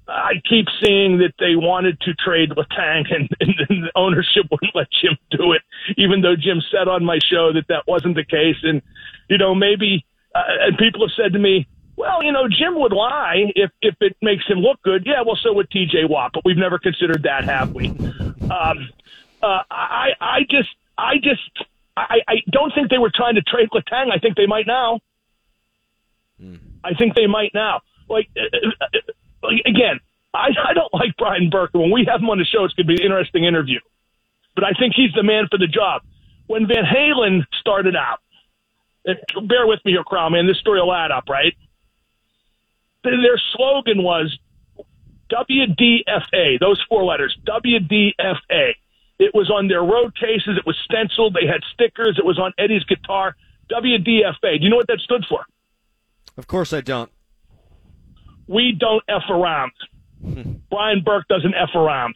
[0.08, 4.74] I keep seeing that they wanted to trade Letang, and, and, and the ownership wouldn't
[4.74, 5.62] let Jim do it,
[5.96, 8.56] even though Jim said on my show that that wasn't the case.
[8.62, 8.80] And
[9.28, 11.66] you know, maybe uh, and people have said to me,
[11.96, 15.38] "Well, you know, Jim would lie if if it makes him look good." Yeah, well,
[15.42, 16.04] so would T.J.
[16.06, 17.88] Watt, but we've never considered that, have we?
[17.88, 18.88] Um,
[19.42, 23.68] uh, I I just I just I, I don't think they were trying to trade
[23.74, 24.12] Letang.
[24.12, 25.00] I think they might now.
[26.42, 26.60] Mm.
[26.82, 27.82] I think they might now.
[28.08, 28.30] Like.
[29.42, 30.00] Again,
[30.34, 31.70] I, I don't like Brian Burke.
[31.72, 33.80] When we have him on the show, it's going to be an interesting interview.
[34.54, 36.02] But I think he's the man for the job.
[36.46, 38.18] When Van Halen started out,
[39.04, 41.54] bear with me here, Crown, man, this story will add up, right?
[43.04, 44.36] Their slogan was
[45.30, 48.74] WDFA, those four letters, WDFA.
[49.18, 50.56] It was on their road cases.
[50.58, 51.34] It was stenciled.
[51.34, 52.18] They had stickers.
[52.18, 53.34] It was on Eddie's guitar.
[53.70, 54.58] WDFA.
[54.58, 55.44] Do you know what that stood for?
[56.36, 57.10] Of course I don't
[58.48, 59.72] we don't F around.
[60.70, 62.14] Brian Burke doesn't F around.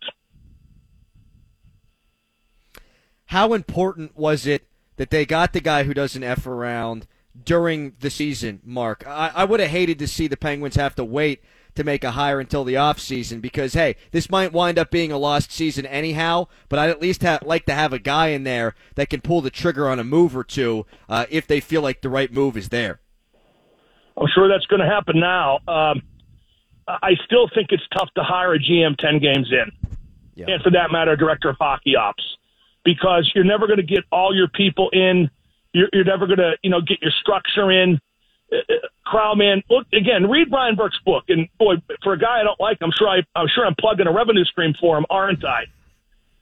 [3.26, 4.66] How important was it
[4.96, 7.06] that they got the guy who doesn't F around
[7.44, 9.06] during the season, Mark?
[9.06, 11.42] I, I would have hated to see the Penguins have to wait
[11.74, 15.16] to make a hire until the offseason because, hey, this might wind up being a
[15.16, 18.74] lost season anyhow, but I'd at least ha- like to have a guy in there
[18.96, 22.02] that can pull the trigger on a move or two uh, if they feel like
[22.02, 23.00] the right move is there.
[24.14, 25.60] I'm sure that's going to happen now.
[25.66, 26.02] Um,
[26.88, 29.70] I still think it's tough to hire a GM 10 games in.
[30.34, 30.46] Yeah.
[30.48, 32.24] And for that matter, a director of hockey ops,
[32.84, 35.30] because you're never going to get all your people in.
[35.72, 38.00] You're, you're never going to, you know, get your structure in.
[38.52, 38.56] Uh,
[39.14, 40.28] uh, look again.
[40.28, 43.22] Read Brian Burke's book, and boy, for a guy I don't like, I'm sure I,
[43.36, 45.64] I'm sure I'm plugging a revenue stream for him, aren't I?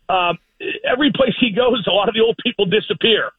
[0.08, 0.38] Um,
[0.84, 3.30] every place he goes, a lot of the old people disappear.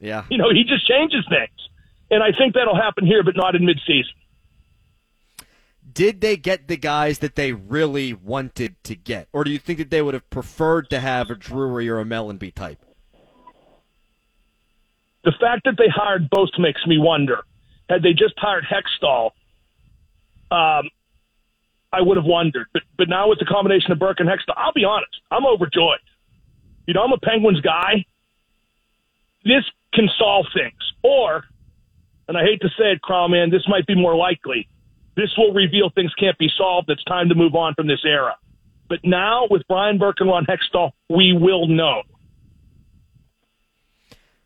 [0.00, 1.68] Yeah, you know, he just changes things,
[2.10, 4.14] and I think that'll happen here, but not in midseason
[5.98, 9.26] did they get the guys that they really wanted to get?
[9.32, 12.04] Or do you think that they would have preferred to have a Drury or a
[12.04, 12.78] Mellanby type?
[15.24, 17.40] The fact that they hired both makes me wonder.
[17.88, 19.32] Had they just hired Hextall,
[20.52, 20.88] um,
[21.92, 22.68] I would have wondered.
[22.72, 25.98] But but now with the combination of Burke and Hextall, I'll be honest, I'm overjoyed.
[26.86, 28.04] You know, I'm a Penguins guy.
[29.42, 30.78] This can solve things.
[31.02, 31.42] Or,
[32.28, 34.68] and I hate to say it, Crown man, this might be more likely
[35.18, 36.88] this will reveal things can't be solved.
[36.88, 38.36] It's time to move on from this era.
[38.88, 42.02] But now, with Brian Burke and Ron Hextall, we will know.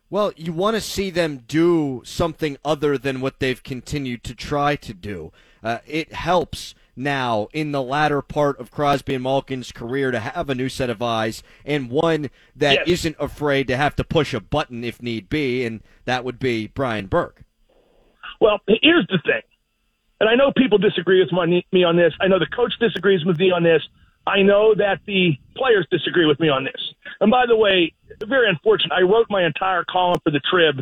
[0.09, 4.75] Well, you want to see them do something other than what they've continued to try
[4.77, 5.31] to do.
[5.63, 10.49] Uh, it helps now in the latter part of Crosby and Malkin's career to have
[10.49, 13.05] a new set of eyes and one that yes.
[13.05, 16.67] not afraid to have to push a button if need be, and that would be
[16.67, 17.43] Brian Burke.
[18.41, 19.41] Well, here's the thing
[20.23, 22.13] and I know people disagree with me on this.
[22.21, 23.81] I know the coach disagrees with me on this.
[24.25, 26.81] I know that the players disagree with me on this.
[27.19, 27.93] And by the way,
[28.25, 28.93] very unfortunate.
[28.93, 30.79] I wrote my entire column for the Trib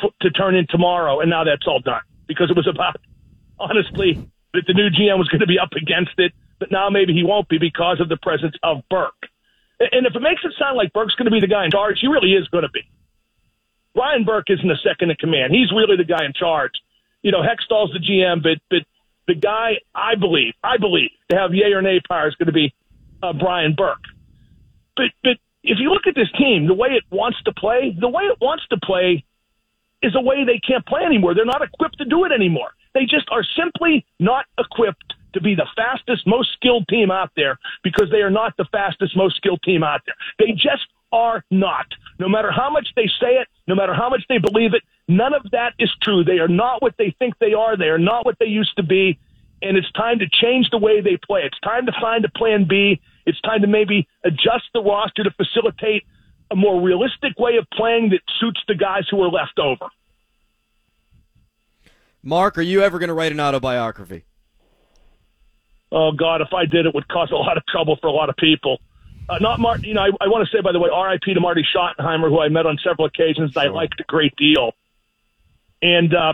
[0.00, 2.94] f- to turn in tomorrow, and now that's all done because it was about,
[3.58, 7.12] honestly, that the new GM was going to be up against it, but now maybe
[7.12, 9.26] he won't be because of the presence of Burke.
[9.80, 11.98] And if it makes it sound like Burke's going to be the guy in charge,
[12.00, 12.86] he really is going to be.
[13.96, 15.52] Brian Burke isn't a second in command.
[15.52, 16.78] He's really the guy in charge.
[17.22, 18.86] You know, Hextall's the GM, but but
[19.26, 22.52] the guy I believe, I believe, to have yay or nay power is going to
[22.52, 22.74] be
[23.22, 24.04] uh, Brian Burke.
[24.96, 28.08] But but if you look at this team, the way it wants to play, the
[28.08, 29.24] way it wants to play
[30.02, 31.34] is a way they can't play anymore.
[31.34, 32.70] They're not equipped to do it anymore.
[32.94, 37.58] They just are simply not equipped to be the fastest, most skilled team out there
[37.84, 40.16] because they are not the fastest, most skilled team out there.
[40.38, 41.86] They just are not.
[42.18, 45.34] No matter how much they say it, no matter how much they believe it, none
[45.34, 46.24] of that is true.
[46.24, 47.76] They are not what they think they are.
[47.76, 49.18] They are not what they used to be.
[49.62, 51.42] And it's time to change the way they play.
[51.44, 53.00] It's time to find a plan B.
[53.26, 56.04] It's time to maybe adjust the roster to facilitate
[56.50, 59.86] a more realistic way of playing that suits the guys who are left over.
[62.22, 64.24] Mark, are you ever going to write an autobiography?
[65.92, 68.28] Oh God, if I did, it would cause a lot of trouble for a lot
[68.28, 68.78] of people.
[69.30, 69.84] Uh, not Martin.
[69.84, 71.34] You know, I, I want to say by the way, R.I.P.
[71.34, 73.52] to Marty Schottenheimer, who I met on several occasions.
[73.52, 73.62] Sure.
[73.62, 74.72] I liked a great deal,
[75.80, 76.32] and uh,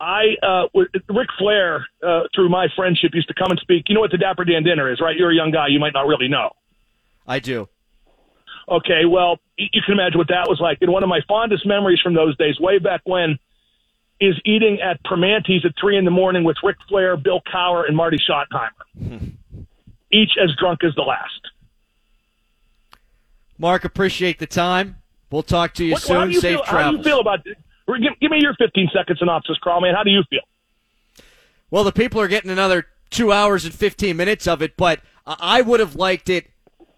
[0.00, 3.84] I uh, Ric Flair, uh, through my friendship, used to come and speak.
[3.88, 5.14] You know what the Dapper Dan dinner is, right?
[5.14, 6.50] You're a young guy, you might not really know.
[7.26, 7.68] I do.
[8.68, 10.78] Okay, well, you can imagine what that was like.
[10.80, 13.38] And one of my fondest memories from those days, way back when,
[14.18, 17.94] is eating at Primanti's at three in the morning with Ric Flair, Bill Cowher, and
[17.96, 19.32] Marty Schottenheimer,
[20.12, 21.40] each as drunk as the last.
[23.58, 24.96] Mark, appreciate the time.
[25.30, 26.30] We'll talk to you what, soon.
[26.30, 26.84] You Safe feel, travels.
[26.84, 27.44] How do you feel about?
[27.44, 29.80] Give, give me your 15 second synopsis, Carl.
[29.80, 30.40] Man, how do you feel?
[31.70, 35.62] Well, the people are getting another two hours and 15 minutes of it, but I
[35.62, 36.50] would have liked it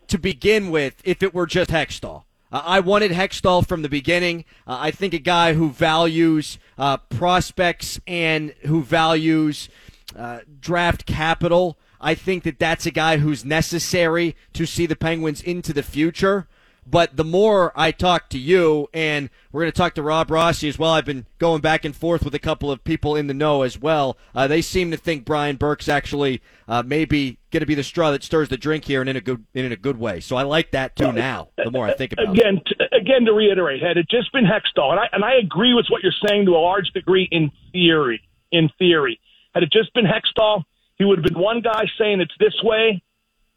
[0.08, 2.24] to begin with if it were just Hextall.
[2.50, 4.44] Uh, I wanted Hextall from the beginning.
[4.66, 9.68] Uh, I think a guy who values uh, prospects and who values
[10.16, 11.78] uh, draft capital.
[12.00, 16.46] I think that that's a guy who's necessary to see the Penguins into the future.
[16.90, 20.70] But the more I talk to you, and we're going to talk to Rob Rossi
[20.70, 20.92] as well.
[20.92, 23.78] I've been going back and forth with a couple of people in the know as
[23.78, 24.16] well.
[24.34, 28.10] Uh, they seem to think Brian Burke's actually uh, maybe going to be the straw
[28.12, 30.20] that stirs the drink here, and in a good in a good way.
[30.20, 31.48] So I like that too now.
[31.62, 32.76] The more I think about again, it.
[32.80, 35.86] Again, again to reiterate, had it just been Hextall, and I and I agree with
[35.90, 38.22] what you're saying to a large degree in theory.
[38.50, 39.20] In theory,
[39.54, 40.64] had it just been Hextall,
[40.98, 43.02] he would have been one guy saying it's this way,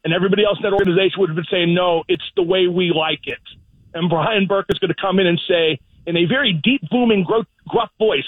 [0.04, 2.92] and everybody else in that organization would have been saying, no, it's the way we
[2.94, 3.40] like it.
[3.94, 7.24] And Brian Burke is going to come in and say, in a very deep, booming,
[7.24, 8.24] gruff voice,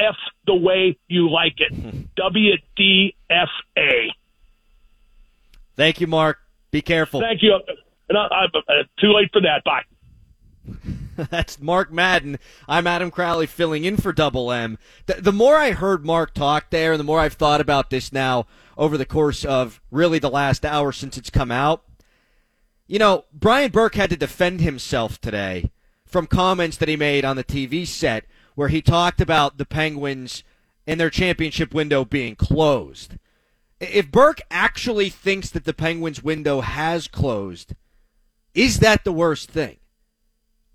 [0.00, 1.72] F the way you like it.
[2.16, 4.08] WDFA.
[5.76, 6.38] Thank you, Mark.
[6.70, 7.20] Be careful.
[7.20, 7.58] Thank you.
[8.10, 9.62] I, I, uh, too late for that.
[9.64, 9.82] Bye.
[11.30, 12.38] That's Mark Madden.
[12.68, 14.78] I'm Adam Crowley filling in for Double M.
[15.06, 18.46] The, the, more I heard Mark talk there, the more I've thought about this now
[18.76, 21.84] over the course of really the last hour since it's come out.
[22.86, 25.70] You know, Brian Burke had to defend himself today
[26.04, 28.24] from comments that he made on the TV set
[28.54, 30.42] where he talked about the Penguins
[30.86, 33.18] and their championship window being closed.
[33.80, 37.74] If Burke actually thinks that the Penguins window has closed,
[38.54, 39.78] is that the worst thing?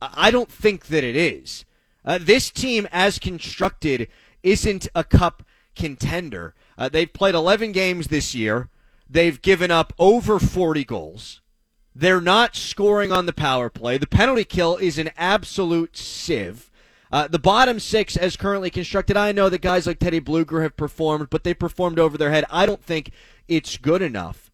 [0.02, 1.66] I don't think that it is.
[2.06, 4.08] Uh, this team, as constructed,
[4.44, 5.44] isn't a cup
[5.76, 6.54] contender.
[6.78, 8.70] Uh, they've played 11 games this year.
[9.10, 11.42] They've given up over 40 goals.
[11.96, 13.98] They're not scoring on the power play.
[13.98, 16.72] The penalty kill is an absolute sieve.
[17.12, 20.78] Uh, the bottom six, as currently constructed, I know that guys like Teddy Bluger have
[20.78, 22.46] performed, but they performed over their head.
[22.52, 23.12] I don't think
[23.48, 24.49] it's good enough.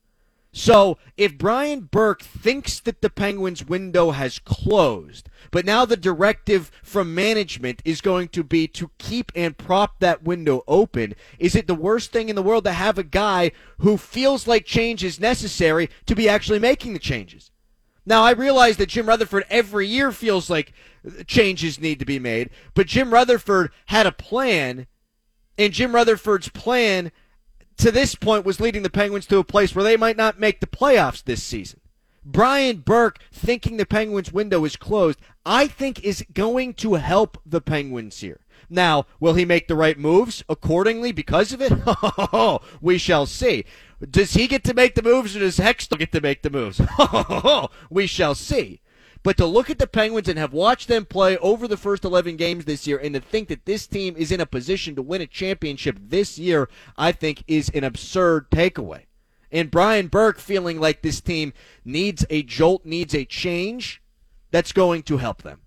[0.58, 6.72] So if Brian Burke thinks that the Penguins window has closed, but now the directive
[6.82, 11.68] from management is going to be to keep and prop that window open, is it
[11.68, 15.20] the worst thing in the world to have a guy who feels like change is
[15.20, 17.52] necessary to be actually making the changes?
[18.06, 20.71] Now, I realize that Jim Rutherford every year feels like
[21.27, 24.88] changes need to be made, but Jim Rutherford had a plan,
[25.58, 27.12] and Jim Rutherford's plan
[27.78, 30.60] to this point was leading the Penguins to a place where they might not make
[30.60, 31.80] the playoffs this season.
[32.26, 37.62] Brian Burke thinking the Penguins window is closed, I think is going to help the
[37.62, 38.40] Penguins here.
[38.67, 41.71] Now, will he make the right moves accordingly because of it?
[42.38, 43.65] Oh, we shall see.
[44.10, 46.82] Does he get to make the moves or does Hextall get to make the moves?
[47.00, 48.82] Oh, we shall see.
[49.26, 52.36] But to look at the Penguins and have watched them play over the first 11
[52.36, 55.19] games this year and to think that this team is in a position to win
[55.19, 59.06] a championship this year, I think is an absurd takeaway.
[59.52, 61.54] And Brian Burke feeling like this team
[61.84, 64.00] needs a jolt, needs a change,
[64.52, 65.62] that's going to help them,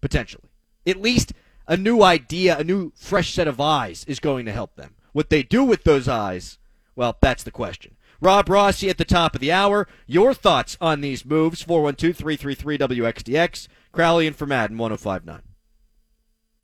[0.00, 0.48] potentially.
[0.86, 1.32] At least
[1.66, 4.94] a new idea, a new fresh set of eyes is going to help them.
[5.12, 6.58] What they do with those eyes,
[6.94, 7.95] well, that's the question.
[8.20, 9.86] Rob Rossi at the top of the hour.
[10.06, 13.68] Your thoughts on these moves, 412 333 WXDX.
[13.92, 15.42] Crowley and for Madden 1059.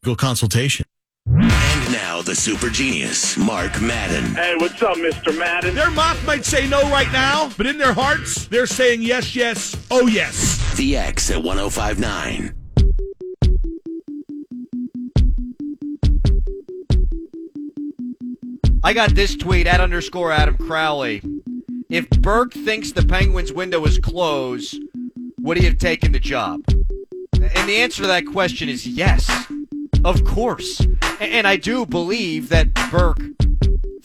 [0.05, 0.87] Go consultation.
[1.27, 4.35] And now the super genius, Mark Madden.
[4.35, 5.37] Hey, what's up, Mr.
[5.39, 5.75] Madden?
[5.75, 9.77] Their mouth might say no right now, but in their hearts, they're saying yes, yes,
[9.91, 10.77] oh yes.
[10.77, 12.55] The X at 1059.
[18.85, 21.23] I got this tweet at underscore Adam Crowley.
[21.93, 24.83] If Burke thinks the Penguins' window is closed,
[25.43, 26.63] would he have taken the job?
[27.35, 29.31] And the answer to that question is yes.
[30.03, 30.81] Of course.
[31.21, 33.21] And I do believe that Burke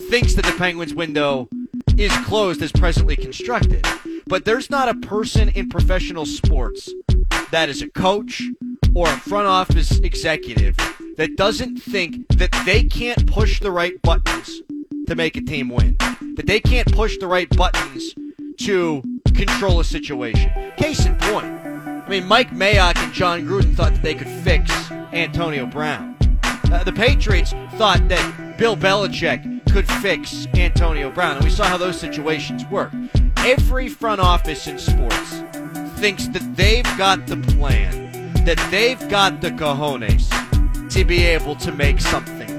[0.09, 1.47] thinks that the Penguins' window
[1.95, 3.88] is closed as presently constructed.
[4.25, 6.91] But there's not a person in professional sports
[7.51, 8.43] that is a coach
[8.95, 10.75] or a front office executive
[11.15, 14.61] that doesn't think that they can't push the right buttons
[15.08, 15.95] to make a team win.
[16.36, 18.14] That they can't push the right buttons
[18.60, 19.01] to
[19.34, 20.51] control a situation.
[20.78, 21.45] Case in point.
[21.45, 24.72] I mean, Mike Mayock and Jon Gruden thought that they could fix
[25.12, 26.16] Antonio Brown.
[26.43, 31.78] Uh, the Patriots thought that Bill Belichick could fix Antonio Brown, and we saw how
[31.78, 32.91] those situations work.
[33.38, 35.43] Every front office in sports
[35.99, 40.30] thinks that they've got the plan, that they've got the cojones
[40.91, 42.57] to be able to make something.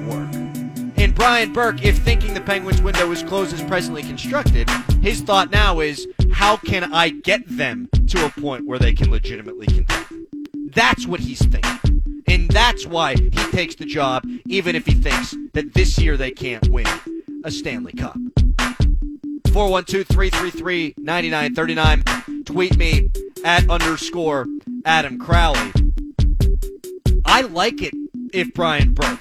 [0.98, 4.68] And Brian Burke, if thinking the Penguins window is closed as presently constructed,
[5.00, 9.08] his thought now is how can I get them to a point where they can
[9.08, 10.26] legitimately contend?
[10.74, 12.24] That's what he's thinking.
[12.26, 16.32] And that's why he takes the job, even if he thinks that this year they
[16.32, 16.86] can't win
[17.44, 18.18] a Stanley Cup.
[19.52, 22.42] 412 333 9939.
[22.44, 23.08] Tweet me
[23.44, 24.46] at underscore
[24.84, 25.72] Adam Crowley.
[27.24, 27.94] I like it
[28.32, 29.20] if Brian Burke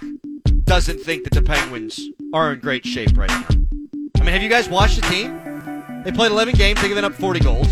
[0.68, 2.00] doesn't think that the Penguins
[2.34, 3.48] are in great shape right now.
[4.18, 6.04] I mean, have you guys watched the team?
[6.04, 7.68] They played 11 games, they've given up 40 goals.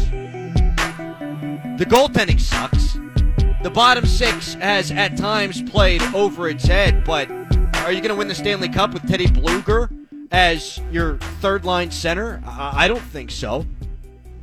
[1.77, 2.93] The goaltending sucks.
[3.63, 7.29] The bottom six has at times played over its head, but
[7.79, 9.89] are you going to win the Stanley Cup with Teddy Bluger
[10.31, 12.41] as your third line center?
[12.45, 13.65] I I don't think so.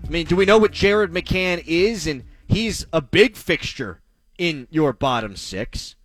[0.07, 2.07] I mean, do we know what Jared McCann is?
[2.07, 4.03] And he's a big fixture
[4.37, 5.97] in your bottom six.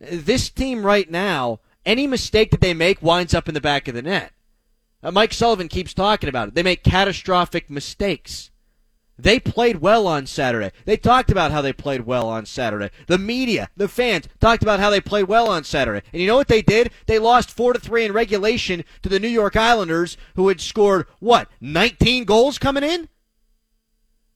[0.00, 3.94] This team right now, any mistake that they make winds up in the back of
[3.94, 4.32] the net.
[5.02, 6.54] Uh, Mike Sullivan keeps talking about it.
[6.54, 8.50] They make catastrophic mistakes.
[9.18, 10.72] They played well on Saturday.
[10.86, 12.90] They talked about how they played well on Saturday.
[13.06, 16.02] The media, the fans talked about how they played well on Saturday.
[16.12, 16.90] And you know what they did?
[17.06, 21.06] They lost 4 to 3 in regulation to the New York Islanders who had scored
[21.18, 21.48] what?
[21.60, 23.10] 19 goals coming in?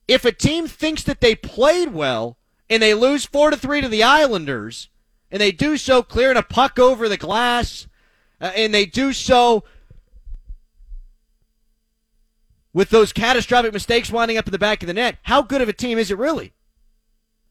[0.07, 2.37] If a team thinks that they played well
[2.69, 4.91] and they lose 4 to 3 to the Islanders
[5.31, 7.87] and they do so clearing a puck over the glass
[8.41, 9.65] uh, and they do so
[12.73, 15.69] with those catastrophic mistakes winding up in the back of the net, how good of
[15.69, 16.53] a team is it really?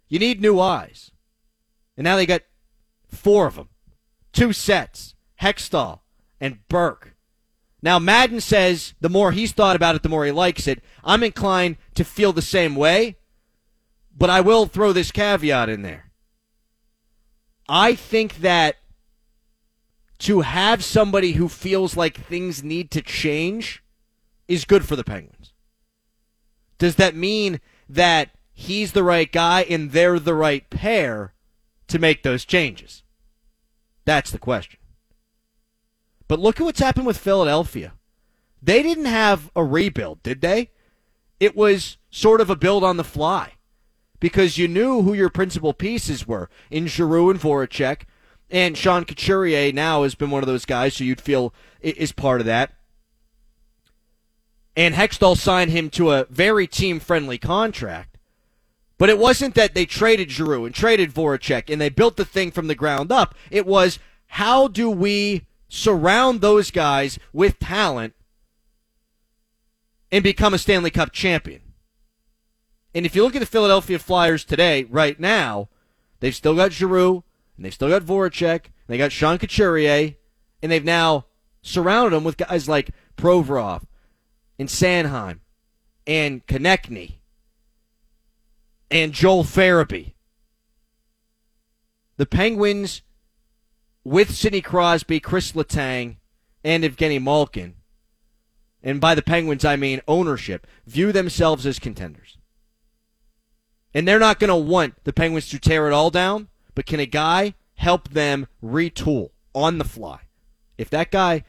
[0.09, 1.11] You need new eyes.
[1.97, 2.41] And now they got
[3.07, 3.69] four of them.
[4.34, 5.15] Two sets.
[5.41, 6.01] Hextall
[6.39, 7.15] and Burke.
[7.82, 10.82] Now, Madden says the more he's thought about it, the more he likes it.
[11.03, 13.17] I'm inclined to feel the same way,
[14.15, 16.11] but I will throw this caveat in there.
[17.68, 18.78] I think that
[20.20, 23.84] to have somebody who feels like things need to change
[24.47, 25.53] is good for the Penguins.
[26.78, 31.34] Does that mean that he's the right guy and they're the right pair
[31.88, 33.03] to make those changes?
[34.05, 34.80] That's the question.
[36.28, 37.93] But look at what's happened with Philadelphia.
[38.61, 40.72] They didn't have a rebuild, did they?
[41.39, 43.53] It was sort of a build on the fly
[44.24, 48.03] because you knew who your principal pieces were in Giroux and Voracek.
[48.49, 52.39] And Sean Couturier now has been one of those guys who you'd feel is part
[52.39, 52.71] of that
[54.76, 58.17] and Hextall signed him to a very team friendly contract.
[58.97, 62.51] But it wasn't that they traded Giroux and traded Voracek and they built the thing
[62.51, 63.36] from the ground up.
[63.51, 68.13] It was how do we surround those guys with talent
[70.11, 71.62] and become a Stanley Cup champion?
[72.95, 75.69] And if you look at the Philadelphia Flyers today, right now,
[76.19, 77.23] they've still got Giroux
[77.55, 80.15] and they've still got Voracek, and they got Sean Couturier,
[80.61, 81.25] and they've now
[81.61, 83.83] surrounded them with guys like Provorov,
[84.57, 85.39] and Sanheim
[86.05, 87.19] and Konecny
[88.89, 90.13] and Joel Farabee.
[92.17, 93.01] The Penguins,
[94.03, 96.17] with Sidney Crosby, Chris Letang,
[96.63, 97.75] and Evgeny Malkin,
[98.83, 102.37] and by the Penguins I mean ownership, view themselves as contenders.
[103.93, 106.99] And they're not going to want the Penguins to tear it all down, but can
[106.99, 110.21] a guy help them retool on the fly?
[110.77, 111.43] If that guy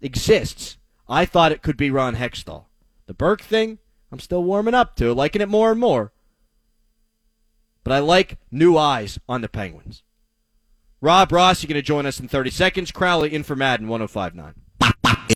[0.00, 2.66] exists, I thought it could be Ron Hextall.
[3.06, 3.78] The Burke thing,
[4.12, 6.12] I'm still warming up to, liking it more and more.
[7.82, 10.02] But I like new eyes on the Penguins.
[11.00, 12.90] Rob Ross, you're going to join us in 30 seconds.
[12.90, 14.54] Crowley in for Madden 1059.